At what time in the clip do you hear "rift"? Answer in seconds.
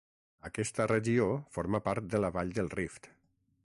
2.79-3.17